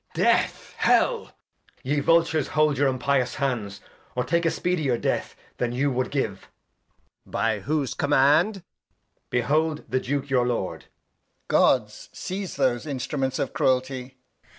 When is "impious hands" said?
2.87-3.79